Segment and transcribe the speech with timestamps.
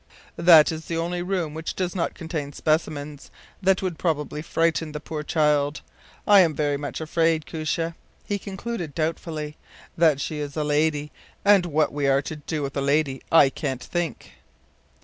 [0.39, 3.29] “That is the only room which does not contain specimens
[3.61, 5.81] that would probably frighten the poor child.
[6.25, 7.93] I am very much afraid, Koosje,”
[8.25, 9.57] he concluded, doubtfully,
[9.95, 11.11] “that she is a lady;
[11.45, 14.31] and what we are to do with a lady I can’t think.